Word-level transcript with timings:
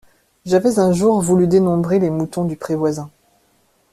J’avais 0.47 0.79
un 0.79 0.93
jour 0.93 1.21
voulu 1.21 1.45
dénombrer 1.47 1.99
les 1.99 2.09
moutons 2.09 2.43
du 2.45 2.55
pré 2.55 2.73
voisin. 2.75 3.11